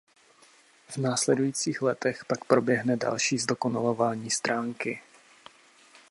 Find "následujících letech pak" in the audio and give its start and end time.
0.97-2.45